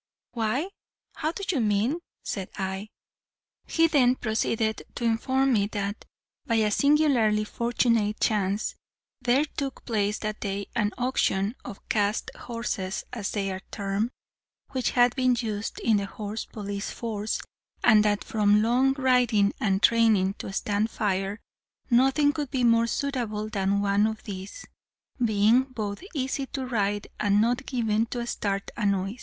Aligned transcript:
"'Why, 0.31 0.69
how 1.13 1.31
do 1.31 1.43
you 1.51 1.61
mean?' 1.61 1.99
said 2.23 2.49
I. 2.57 2.87
"He 3.67 3.85
then 3.85 4.15
proceeded 4.15 4.81
to 4.95 5.03
inform 5.03 5.53
me 5.53 5.67
that, 5.73 6.05
by 6.47 6.55
a 6.55 6.71
singularly 6.71 7.43
fortunate 7.43 8.19
chance, 8.19 8.73
there 9.21 9.45
took 9.45 9.85
place 9.85 10.17
that 10.17 10.39
day 10.39 10.65
an 10.75 10.91
auction 10.97 11.53
of 11.63 11.87
'cast 11.87 12.31
horses,' 12.35 13.03
as 13.13 13.29
they 13.29 13.51
are 13.51 13.61
termed, 13.69 14.09
which 14.71 14.89
had 14.97 15.15
been 15.15 15.35
used 15.39 15.79
in 15.81 15.97
the 15.97 16.07
horse 16.07 16.45
police 16.45 16.89
force; 16.89 17.39
and 17.83 18.03
that 18.03 18.23
from 18.23 18.63
long 18.63 18.93
riding 18.93 19.53
and 19.59 19.83
training 19.83 20.33
to 20.39 20.51
stand 20.51 20.89
fire, 20.89 21.39
nothing 21.91 22.33
could 22.33 22.49
be 22.49 22.63
more 22.63 22.87
suitable 22.87 23.49
than 23.49 23.81
one 23.83 24.07
of 24.07 24.23
these, 24.23 24.65
being 25.23 25.61
both 25.61 26.01
easy 26.15 26.47
to 26.47 26.65
ride 26.65 27.05
and 27.19 27.39
not 27.39 27.67
given 27.67 28.07
to 28.07 28.25
start 28.25 28.71
at 28.75 28.87
noise. 28.87 29.19